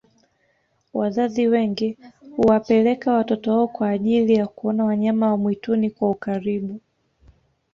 [0.93, 1.97] wazazi wengi
[2.35, 6.79] huwapeleka watoto wao kwa ajiili ya kuona wanyama wa mwituni kwa ukaribu